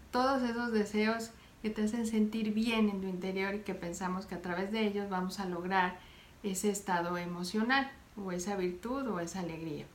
todos 0.09 0.41
esos 0.41 0.71
deseos 0.71 1.29
que 1.61 1.69
te 1.69 1.83
hacen 1.83 2.07
sentir 2.07 2.53
bien 2.53 2.89
en 2.89 3.01
tu 3.01 3.07
interior 3.07 3.55
y 3.55 3.59
que 3.59 3.75
pensamos 3.75 4.25
que 4.25 4.35
a 4.35 4.41
través 4.41 4.71
de 4.71 4.85
ellos 4.85 5.09
vamos 5.09 5.39
a 5.39 5.45
lograr 5.45 5.99
ese 6.43 6.69
estado 6.69 7.17
emocional 7.17 7.91
o 8.15 8.31
esa 8.31 8.55
virtud 8.55 9.07
o 9.07 9.19
esa 9.19 9.41
alegría. 9.41 9.85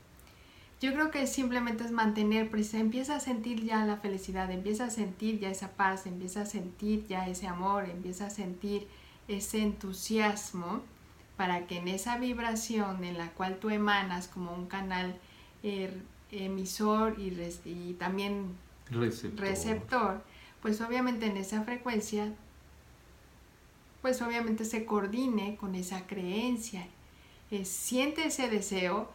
Yo 0.80 0.92
creo 0.92 1.10
que 1.10 1.26
simplemente 1.26 1.84
es 1.84 1.92
mantener, 1.92 2.50
pues 2.50 2.74
empieza 2.74 3.16
a 3.16 3.20
sentir 3.20 3.64
ya 3.64 3.86
la 3.86 3.96
felicidad, 3.96 4.50
empieza 4.50 4.86
a 4.86 4.90
sentir 4.90 5.38
ya 5.38 5.48
esa 5.48 5.70
paz, 5.70 6.06
empieza 6.06 6.42
a 6.42 6.46
sentir 6.46 7.06
ya 7.06 7.26
ese 7.26 7.46
amor, 7.46 7.88
empieza 7.88 8.26
a 8.26 8.30
sentir 8.30 8.86
ese 9.28 9.62
entusiasmo 9.62 10.82
para 11.36 11.66
que 11.66 11.78
en 11.78 11.88
esa 11.88 12.18
vibración 12.18 13.02
en 13.04 13.16
la 13.16 13.30
cual 13.30 13.58
tú 13.58 13.70
emanas 13.70 14.28
como 14.28 14.52
un 14.52 14.66
canal 14.66 15.16
er, 15.62 15.94
emisor 16.30 17.18
y, 17.18 17.32
y 17.64 17.94
también 17.94 18.54
receptor. 18.90 20.22
Pues 20.64 20.80
obviamente 20.80 21.26
en 21.26 21.36
esa 21.36 21.62
frecuencia, 21.62 22.32
pues 24.00 24.22
obviamente 24.22 24.64
se 24.64 24.86
coordine 24.86 25.56
con 25.56 25.74
esa 25.74 26.06
creencia. 26.06 26.86
siente 27.64 28.28
ese 28.28 28.48
deseo, 28.48 29.10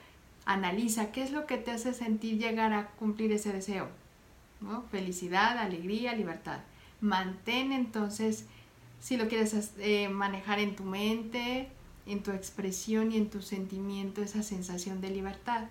analiza 0.45 1.11
qué 1.11 1.23
es 1.23 1.31
lo 1.31 1.47
que 1.47 1.57
te 1.57 1.71
hace 1.71 1.95
sentir 1.95 2.37
llegar 2.37 2.71
a 2.73 2.91
cumplir 2.91 3.31
ese 3.31 3.51
deseo. 3.51 3.87
¿no? 4.61 4.83
Felicidad, 4.91 5.57
alegría, 5.57 6.13
libertad. 6.13 6.59
Mantén 7.01 7.71
entonces, 7.71 8.45
si 8.99 9.17
lo 9.17 9.27
quieres 9.27 9.71
eh, 9.79 10.07
manejar 10.07 10.59
en 10.59 10.75
tu 10.75 10.83
mente, 10.83 11.67
en 12.05 12.21
tu 12.21 12.29
expresión 12.29 13.11
y 13.11 13.17
en 13.17 13.31
tu 13.31 13.41
sentimiento, 13.41 14.21
esa 14.21 14.43
sensación 14.43 15.01
de 15.01 15.09
libertad. 15.09 15.63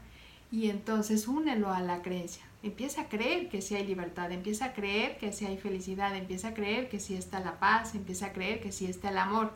Y 0.50 0.70
entonces 0.70 1.28
únelo 1.28 1.72
a 1.72 1.80
la 1.82 2.02
creencia 2.02 2.47
empieza 2.62 3.02
a 3.02 3.08
creer 3.08 3.48
que 3.48 3.62
sí 3.62 3.76
hay 3.76 3.86
libertad, 3.86 4.32
empieza 4.32 4.66
a 4.66 4.72
creer 4.72 5.18
que 5.18 5.32
sí 5.32 5.46
hay 5.46 5.58
felicidad, 5.58 6.16
empieza 6.16 6.48
a 6.48 6.54
creer 6.54 6.88
que 6.88 7.00
sí 7.00 7.14
está 7.14 7.40
la 7.40 7.58
paz, 7.60 7.94
empieza 7.94 8.26
a 8.26 8.32
creer 8.32 8.60
que 8.60 8.72
sí 8.72 8.86
está 8.86 9.10
el 9.10 9.18
amor. 9.18 9.52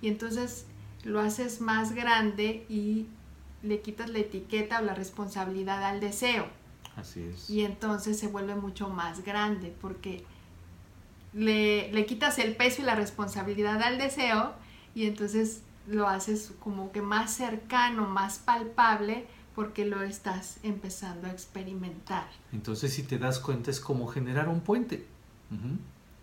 Y 0.00 0.08
entonces 0.08 0.66
lo 1.04 1.20
haces 1.20 1.60
más 1.60 1.92
grande 1.92 2.66
y 2.68 3.06
le 3.62 3.80
quitas 3.80 4.10
la 4.10 4.18
etiqueta 4.18 4.80
o 4.80 4.82
la 4.82 4.94
responsabilidad 4.94 5.82
al 5.84 6.00
deseo. 6.00 6.46
Así 6.96 7.22
es. 7.22 7.48
Y 7.48 7.64
entonces 7.64 8.18
se 8.18 8.26
vuelve 8.26 8.54
mucho 8.54 8.88
más 8.88 9.24
grande 9.24 9.74
porque 9.80 10.24
le, 11.32 11.92
le 11.92 12.06
quitas 12.06 12.38
el 12.38 12.56
peso 12.56 12.82
y 12.82 12.84
la 12.84 12.96
responsabilidad 12.96 13.80
al 13.82 13.98
deseo 13.98 14.54
y 14.94 15.06
entonces 15.06 15.62
lo 15.86 16.08
haces 16.08 16.52
como 16.60 16.90
que 16.90 17.00
más 17.00 17.32
cercano, 17.32 18.06
más 18.06 18.38
palpable 18.38 19.26
porque 19.54 19.84
lo 19.84 20.02
estás 20.02 20.58
empezando 20.62 21.26
a 21.26 21.30
experimentar. 21.30 22.28
Entonces, 22.52 22.92
si 22.94 23.02
te 23.02 23.18
das 23.18 23.38
cuenta, 23.38 23.70
es 23.70 23.80
como 23.80 24.06
generar 24.06 24.48
un 24.48 24.60
puente. 24.60 25.06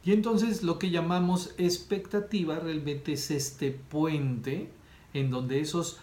Y 0.03 0.13
entonces 0.13 0.63
lo 0.63 0.79
que 0.79 0.89
llamamos 0.89 1.53
expectativa 1.57 2.59
realmente 2.59 3.13
es 3.13 3.29
este 3.29 3.71
puente 3.71 4.71
en 5.13 5.29
donde 5.29 5.59
esos 5.59 5.97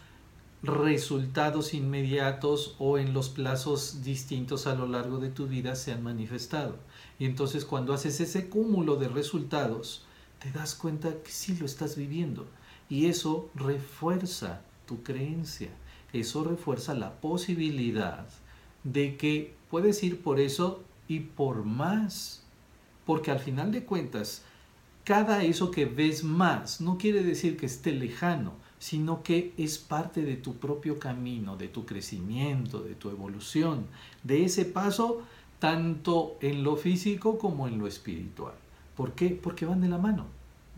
resultados 0.63 1.75
inmediatos 1.75 2.75
o 2.79 2.99
en 2.99 3.15
los 3.15 3.29
plazos 3.31 4.03
distintos 4.03 4.67
a 4.67 4.75
lo 4.75 4.87
largo 4.87 5.19
de 5.19 5.31
tu 5.31 5.47
vida 5.47 5.75
se 5.75 5.93
han 5.93 6.03
manifestado. 6.03 6.77
Y 7.19 7.25
entonces 7.25 7.65
cuando 7.65 7.95
haces 7.95 8.21
ese 8.21 8.49
cúmulo 8.49 8.97
de 8.97 9.09
resultados, 9.09 10.05
te 10.39 10.51
das 10.51 10.75
cuenta 10.75 11.11
que 11.23 11.31
sí 11.31 11.57
lo 11.57 11.65
estás 11.65 11.97
viviendo. 11.97 12.47
Y 12.91 13.07
eso 13.07 13.49
refuerza 13.55 14.61
tu 14.87 15.03
creencia 15.03 15.71
eso 16.15 16.45
refuerza 16.45 16.95
la 16.95 17.21
posibilidad 17.21 18.27
de 18.85 19.17
que 19.17 19.55
puedes 19.71 20.03
ir 20.03 20.21
por 20.21 20.41
eso 20.41 20.83
y 21.09 21.21
por 21.21 21.65
más. 21.65 22.43
Porque 23.05 23.31
al 23.31 23.41
final 23.41 23.73
de 23.73 23.85
cuentas, 23.85 24.43
cada 25.05 25.43
eso 25.43 25.71
que 25.71 25.85
ves 25.85 26.25
más 26.25 26.81
no 26.81 26.97
quiere 26.97 27.23
decir 27.23 27.57
que 27.57 27.67
esté 27.67 27.93
lejano, 27.93 28.53
sino 28.79 29.23
que 29.23 29.53
es 29.57 29.79
parte 29.79 30.23
de 30.23 30.37
tu 30.37 30.57
propio 30.57 30.99
camino, 30.99 31.57
de 31.57 31.69
tu 31.69 31.87
crecimiento, 31.87 32.81
de 32.81 32.95
tu 32.95 33.11
evolución, 33.11 33.87
de 34.23 34.45
ese 34.45 34.65
paso 34.65 35.23
tanto 35.59 36.37
en 36.41 36.63
lo 36.63 36.77
físico 36.77 37.39
como 37.39 37.67
en 37.67 37.79
lo 37.79 37.87
espiritual. 37.87 38.55
¿Por 38.97 39.13
qué? 39.13 39.31
Porque 39.31 39.67
van 39.67 39.81
de 39.81 39.89
la 39.89 39.99
mano. 39.99 40.27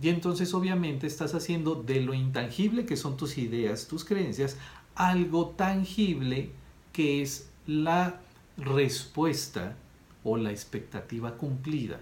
Y 0.00 0.11
entonces 0.11 0.52
obviamente 0.55 1.07
estás 1.07 1.35
haciendo 1.35 1.75
de 1.75 2.00
lo 2.00 2.14
intangible 2.14 2.85
que 2.85 2.97
son 2.97 3.16
tus 3.16 3.38
ideas, 3.38 3.88
tus 3.88 4.05
creencias, 4.05 4.57
algo 4.96 5.50
tangible 5.50 6.50
que 6.92 7.22
es 7.22 7.50
la 7.66 8.20
respuesta 8.56 9.76
o 10.24 10.36
la 10.36 10.50
expectativa 10.50 11.36
cumplida 11.36 12.00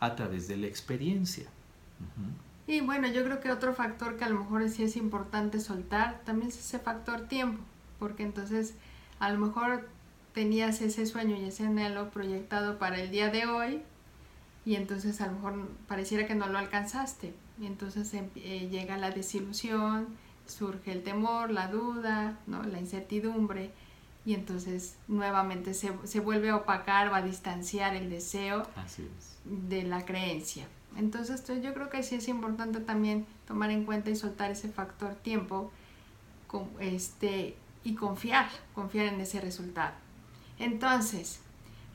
a 0.00 0.14
través 0.14 0.48
de 0.48 0.56
la 0.56 0.66
experiencia. 0.66 1.46
Y 2.66 2.80
bueno, 2.80 3.08
yo 3.08 3.24
creo 3.24 3.40
que 3.40 3.50
otro 3.50 3.74
factor 3.74 4.16
que 4.16 4.24
a 4.24 4.28
lo 4.28 4.40
mejor 4.40 4.68
sí 4.68 4.82
es 4.82 4.96
importante 4.96 5.60
soltar 5.60 6.22
también 6.24 6.48
es 6.48 6.58
ese 6.58 6.78
factor 6.78 7.28
tiempo, 7.28 7.62
porque 7.98 8.22
entonces 8.22 8.74
a 9.18 9.30
lo 9.30 9.38
mejor 9.38 9.88
tenías 10.32 10.80
ese 10.82 11.06
sueño 11.06 11.36
y 11.36 11.44
ese 11.44 11.66
anhelo 11.66 12.10
proyectado 12.10 12.78
para 12.78 13.00
el 13.00 13.10
día 13.10 13.30
de 13.30 13.46
hoy 13.46 13.82
y 14.64 14.74
entonces 14.74 15.20
a 15.20 15.26
lo 15.28 15.32
mejor 15.32 15.68
pareciera 15.86 16.26
que 16.26 16.34
no 16.34 16.48
lo 16.48 16.58
alcanzaste. 16.58 17.32
Y 17.60 17.66
entonces 17.66 18.12
em, 18.14 18.28
eh, 18.34 18.68
llega 18.70 18.98
la 18.98 19.10
desilusión, 19.10 20.08
surge 20.46 20.92
el 20.92 21.02
temor, 21.02 21.50
la 21.50 21.68
duda, 21.68 22.38
¿no? 22.46 22.62
la 22.62 22.78
incertidumbre 22.78 23.70
y 24.24 24.34
entonces 24.34 24.96
nuevamente 25.06 25.72
se, 25.72 25.92
se 26.04 26.20
vuelve 26.20 26.50
a 26.50 26.56
opacar 26.56 27.08
o 27.08 27.14
a 27.14 27.22
distanciar 27.22 27.94
el 27.94 28.10
deseo 28.10 28.66
de 29.44 29.82
la 29.84 30.04
creencia. 30.04 30.66
Entonces 30.96 31.44
yo 31.62 31.74
creo 31.74 31.90
que 31.90 32.02
sí 32.02 32.16
es 32.16 32.26
importante 32.28 32.80
también 32.80 33.26
tomar 33.46 33.70
en 33.70 33.84
cuenta 33.84 34.10
y 34.10 34.16
soltar 34.16 34.50
ese 34.50 34.68
factor 34.68 35.14
tiempo 35.14 35.70
este, 36.80 37.56
y 37.84 37.94
confiar, 37.94 38.48
confiar 38.74 39.06
en 39.06 39.20
ese 39.20 39.40
resultado. 39.40 39.94
Entonces, 40.58 41.40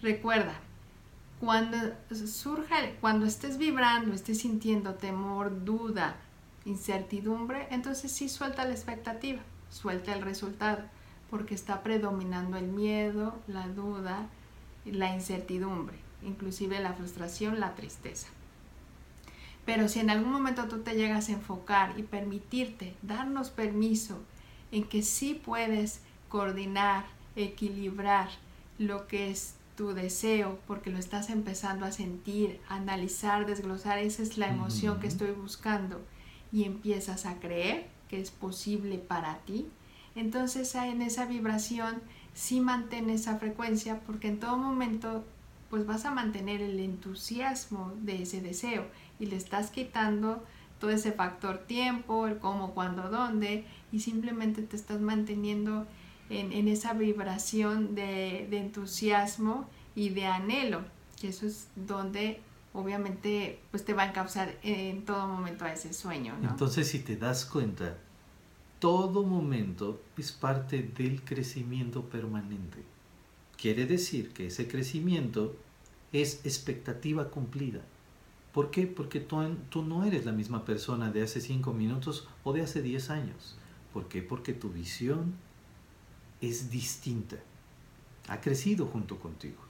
recuerda, 0.02 0.54
cuando 1.40 1.78
surja, 2.12 2.78
cuando 3.02 3.26
estés 3.26 3.58
vibrando, 3.58 4.14
estés 4.14 4.40
sintiendo 4.40 4.94
temor, 4.94 5.66
duda, 5.66 6.16
incertidumbre, 6.66 7.68
entonces 7.72 8.12
sí 8.12 8.30
suelta 8.30 8.66
la 8.66 8.72
expectativa, 8.72 9.42
suelta 9.70 10.14
el 10.14 10.22
resultado 10.22 10.84
porque 11.30 11.56
está 11.56 11.82
predominando 11.82 12.58
el 12.58 12.68
miedo, 12.68 13.40
la 13.48 13.68
duda, 13.68 14.28
la 14.86 15.14
incertidumbre, 15.14 15.98
inclusive 16.24 16.80
la 16.80 16.94
frustración, 16.94 17.60
la 17.60 17.74
tristeza. 17.76 18.28
Pero 19.66 19.88
si 19.88 20.00
en 20.00 20.10
algún 20.10 20.32
momento 20.32 20.68
tú 20.68 20.80
te 20.80 20.96
llegas 20.96 21.30
a 21.30 21.34
enfocar 21.34 21.98
y 21.98 22.04
permitirte, 22.04 22.96
darnos 23.02 23.50
permiso 23.50 24.20
en 24.72 24.84
que 24.84 25.04
sí 25.04 25.34
puedes 25.34 26.02
coordinar, 26.30 27.06
equilibrar 27.36 28.30
lo 28.78 29.08
que 29.08 29.30
es 29.30 29.56
tu 29.78 29.94
deseo, 29.94 30.60
porque 30.68 30.90
lo 30.90 30.98
estás 30.98 31.30
empezando 31.30 31.86
a 31.86 31.92
sentir, 31.92 32.60
analizar, 32.68 33.46
desglosar, 33.46 34.00
esa 34.00 34.22
es 34.22 34.38
la 34.38 34.50
emoción 34.50 35.00
que 35.00 35.08
estoy 35.08 35.32
buscando, 35.32 36.02
y 36.52 36.64
empiezas 36.64 37.26
a 37.26 37.40
creer 37.40 37.88
que 38.10 38.20
es 38.20 38.32
posible 38.32 38.98
para 38.98 39.38
ti, 39.40 39.68
entonces 40.16 40.76
en 40.76 41.02
esa 41.02 41.26
vibración 41.26 42.02
sí 42.34 42.60
mantén 42.60 43.10
esa 43.10 43.38
frecuencia 43.38 44.00
porque 44.06 44.28
en 44.28 44.40
todo 44.40 44.58
momento 44.58 45.24
pues 45.70 45.86
vas 45.86 46.06
a 46.06 46.12
mantener 46.12 46.62
el 46.62 46.80
entusiasmo 46.80 47.94
de 48.02 48.24
ese 48.24 48.42
deseo 48.42 48.86
y 49.20 49.28
le 49.28 49.38
estás 49.38 49.72
quitando 49.72 50.44
todo 50.80 50.92
ese 50.92 51.12
factor 51.12 51.60
tiempo, 51.60 52.28
el 52.28 52.40
cómo, 52.40 52.74
cuándo, 52.74 53.10
dónde 53.10 53.66
y 53.92 54.00
simplemente 54.00 54.64
te 54.64 54.76
estás 54.76 55.00
manteniendo 55.00 55.88
en, 56.30 56.68
esa 56.68 56.94
vibración 56.94 57.94
de, 57.94 58.48
entusiasmo 58.58 59.68
y 59.96 60.10
de 60.10 60.26
anhelo, 60.26 60.82
que 61.20 61.28
eso 61.28 61.46
es 61.46 61.68
donde 61.76 62.42
obviamente 62.74 63.60
pues 63.72 63.84
te 63.84 63.94
va 63.94 64.04
a 64.04 64.14
causar 64.14 64.58
en 64.64 65.06
todo 65.06 65.28
momento 65.28 65.66
a 65.66 65.74
ese 65.74 65.94
sueño. 65.94 66.36
Entonces 66.42 66.88
si 66.88 67.00
te 67.00 67.16
das 67.16 67.46
cuenta, 67.46 67.98
todo 68.80 69.24
momento 69.24 70.02
es 70.18 70.32
parte 70.32 70.82
del 70.82 71.24
crecimiento 71.24 72.04
permanente. 72.10 72.84
Quiere 73.58 73.86
decir 73.86 74.34
que 74.34 74.48
ese 74.48 74.68
crecimiento 74.68 75.56
es 76.12 76.46
expectativa 76.46 77.30
cumplida. 77.30 77.82
¿Por 78.54 78.72
qué? 78.72 78.88
Porque 78.88 79.20
tú, 79.20 79.38
tú 79.70 79.84
no 79.84 80.04
eres 80.04 80.26
la 80.26 80.32
misma 80.32 80.66
persona 80.66 81.12
de 81.12 81.22
hace 81.22 81.40
cinco 81.40 81.74
minutos 81.74 82.28
o 82.44 82.54
de 82.54 82.62
hace 82.62 82.82
diez 82.82 83.10
años. 83.10 83.56
¿Por 83.94 84.08
qué? 84.08 84.22
Porque 84.22 84.54
tu 84.54 84.70
visión 84.70 85.36
es 86.42 86.70
distinta. 86.72 87.38
Ha 88.28 88.42
crecido 88.42 88.88
junto 88.88 89.20
contigo. 89.20 89.62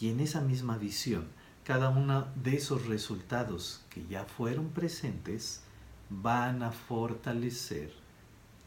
Y 0.00 0.08
en 0.08 0.20
esa 0.20 0.40
misma 0.40 0.78
visión, 0.78 1.26
cada 1.68 1.90
uno 1.90 2.26
de 2.34 2.56
esos 2.56 2.86
resultados 2.86 3.82
que 3.90 4.02
ya 4.06 4.24
fueron 4.24 4.70
presentes 4.70 5.60
van 6.08 6.62
a 6.62 6.72
fortalecer 6.72 7.92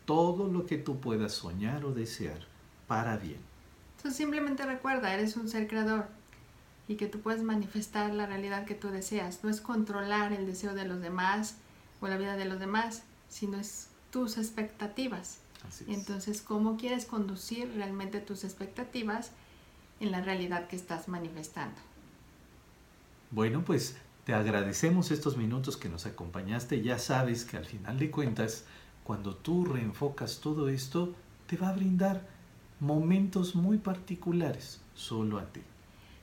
todo 0.05 0.47
lo 0.47 0.67
que 0.67 0.77
tú 0.77 0.99
puedas 0.99 1.33
soñar 1.33 1.83
o 1.83 1.93
desear 1.93 2.45
para 2.85 3.17
bien. 3.17 3.39
Entonces 3.97 4.15
simplemente 4.15 4.67
recuerda, 4.67 5.15
eres 5.15 5.35
un 5.35 5.49
ser 5.49 5.67
creador 5.67 6.09
y 6.87 6.93
que 6.93 7.07
tú 7.07 7.21
puedes 7.21 7.41
manifestar 7.41 8.13
la 8.13 8.27
realidad 8.27 8.65
que 8.65 8.75
tú 8.75 8.89
deseas. 8.89 9.43
No 9.43 9.49
es 9.49 9.61
controlar 9.61 10.31
el 10.31 10.45
deseo 10.45 10.75
de 10.75 10.85
los 10.85 11.01
demás 11.01 11.55
o 12.01 12.07
la 12.07 12.17
vida 12.17 12.35
de 12.35 12.45
los 12.45 12.59
demás, 12.59 13.01
sino 13.29 13.57
es 13.57 13.87
tus 14.11 14.37
expectativas. 14.37 15.39
Entonces, 15.87 16.43
¿cómo 16.43 16.77
quieres 16.77 17.05
conducir 17.05 17.73
realmente 17.73 18.19
tus 18.19 18.43
expectativas 18.43 19.31
en 19.99 20.11
la 20.11 20.21
realidad 20.21 20.67
que 20.67 20.75
estás 20.75 21.07
manifestando? 21.07 21.81
Bueno, 23.31 23.63
pues 23.63 23.95
te 24.25 24.33
agradecemos 24.33 25.09
estos 25.09 25.37
minutos 25.37 25.77
que 25.77 25.87
nos 25.87 26.05
acompañaste. 26.05 26.81
Ya 26.81 26.99
sabes 26.99 27.45
que 27.45 27.55
al 27.55 27.65
final 27.65 27.97
de 27.97 28.11
cuentas, 28.11 28.65
cuando 29.05 29.35
tú 29.35 29.63
reenfocas 29.63 30.41
todo 30.41 30.67
esto, 30.67 31.15
te 31.47 31.55
va 31.55 31.69
a 31.69 31.73
brindar 31.73 32.27
momentos 32.81 33.55
muy 33.55 33.77
particulares 33.77 34.81
solo 34.95 35.39
a 35.39 35.45
ti. 35.45 35.61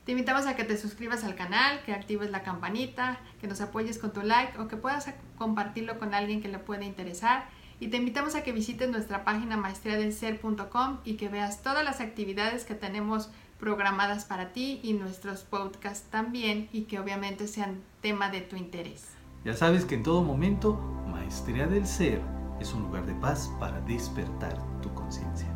Te 0.05 0.11
invitamos 0.11 0.45
a 0.45 0.55
que 0.55 0.63
te 0.63 0.77
suscribas 0.77 1.23
al 1.23 1.35
canal, 1.35 1.83
que 1.83 1.93
actives 1.93 2.29
la 2.29 2.43
campanita, 2.43 3.19
que 3.41 3.47
nos 3.47 3.59
apoyes 3.59 3.97
con 3.97 4.13
tu 4.13 4.21
like 4.21 4.59
o 4.59 4.67
que 4.67 4.77
puedas 4.77 5.11
compartirlo 5.35 5.97
con 5.97 6.13
alguien 6.13 6.41
que 6.41 6.47
le 6.47 6.59
pueda 6.59 6.85
interesar. 6.85 7.49
Y 7.79 7.87
te 7.87 7.97
invitamos 7.97 8.35
a 8.35 8.43
que 8.43 8.51
visites 8.51 8.89
nuestra 8.89 9.23
página 9.23 9.57
maestriadelser.com 9.57 10.99
y 11.05 11.13
que 11.15 11.27
veas 11.27 11.63
todas 11.63 11.83
las 11.83 12.01
actividades 12.01 12.65
que 12.65 12.75
tenemos 12.75 13.29
programadas 13.59 14.25
para 14.25 14.53
ti 14.53 14.79
y 14.83 14.93
nuestros 14.93 15.41
podcasts 15.41 16.09
también 16.09 16.69
y 16.71 16.83
que 16.83 16.99
obviamente 16.99 17.47
sean 17.47 17.81
tema 18.01 18.29
de 18.29 18.41
tu 18.41 18.55
interés. 18.55 19.05
Ya 19.43 19.53
sabes 19.53 19.85
que 19.85 19.95
en 19.95 20.03
todo 20.03 20.23
momento, 20.23 20.75
Maestría 21.07 21.67
del 21.67 21.85
Ser 21.85 22.21
es 22.59 22.73
un 22.73 22.83
lugar 22.83 23.05
de 23.05 23.13
paz 23.15 23.51
para 23.59 23.79
despertar 23.81 24.57
tu 24.81 24.93
conciencia. 24.93 25.48